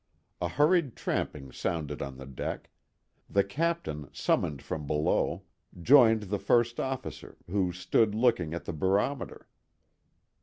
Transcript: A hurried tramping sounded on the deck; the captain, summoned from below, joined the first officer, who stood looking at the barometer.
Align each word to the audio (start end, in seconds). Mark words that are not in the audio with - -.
A 0.41 0.47
hurried 0.49 0.95
tramping 0.95 1.51
sounded 1.51 2.01
on 2.01 2.17
the 2.17 2.25
deck; 2.25 2.71
the 3.29 3.43
captain, 3.43 4.09
summoned 4.11 4.63
from 4.63 4.87
below, 4.87 5.43
joined 5.79 6.23
the 6.23 6.39
first 6.39 6.79
officer, 6.79 7.37
who 7.45 7.71
stood 7.71 8.15
looking 8.15 8.55
at 8.55 8.65
the 8.65 8.73
barometer. 8.73 9.47